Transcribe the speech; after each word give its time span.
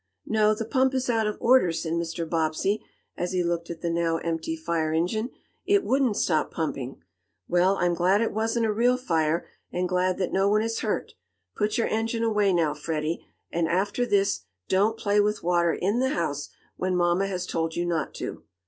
"No, 0.25 0.55
the 0.55 0.65
pump 0.65 0.95
is 0.95 1.11
out 1.11 1.27
of 1.27 1.37
order," 1.39 1.71
said 1.71 1.93
Mr. 1.93 2.27
Bobbsey, 2.27 2.83
as 3.15 3.33
he 3.33 3.43
looked 3.43 3.69
at 3.69 3.81
the 3.81 3.89
now 3.91 4.17
empty 4.17 4.55
fire 4.57 4.91
engine. 4.91 5.29
"It 5.63 5.83
wouldn't 5.83 6.17
stop 6.17 6.49
pumping. 6.49 7.03
Well, 7.47 7.77
I'm 7.77 7.93
glad 7.93 8.19
it 8.19 8.33
wasn't 8.33 8.65
a 8.65 8.73
real 8.73 8.97
fire, 8.97 9.45
and 9.71 9.87
glad 9.87 10.17
that 10.17 10.33
no 10.33 10.49
one 10.49 10.63
is 10.63 10.79
hurt. 10.79 11.13
Put 11.55 11.77
your 11.77 11.85
engine 11.85 12.23
away 12.23 12.51
now, 12.51 12.73
Freddie, 12.73 13.27
and, 13.51 13.67
after 13.67 14.03
this, 14.03 14.41
don't 14.67 14.97
play 14.97 15.19
with 15.19 15.43
water 15.43 15.71
in 15.71 15.99
the 15.99 16.09
house, 16.09 16.49
when 16.77 16.95
mamma 16.95 17.27
has 17.27 17.45
told 17.45 17.75
you 17.75 17.85
not 17.85 18.15
to." 18.15 18.41